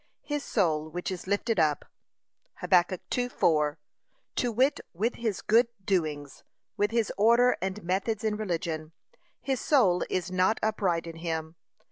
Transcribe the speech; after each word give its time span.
'His 0.23 0.43
soul, 0.43 0.89
which 0.89 1.11
is 1.11 1.27
lifted 1.27 1.59
up,' 1.59 1.85
(Hab. 2.55 2.71
2:4) 2.71 3.77
to 4.37 4.51
wit, 4.51 4.79
with 4.95 5.13
his 5.13 5.43
good 5.43 5.67
doings, 5.85 6.43
with 6.75 6.89
his 6.89 7.13
order 7.17 7.55
and 7.61 7.83
methods 7.83 8.23
in 8.23 8.35
religion, 8.35 8.93
'his 9.41 9.59
soul 9.61 10.03
is 10.09 10.31
not 10.31 10.59
upright 10.63 11.05
in 11.05 11.17
him.' 11.17 11.55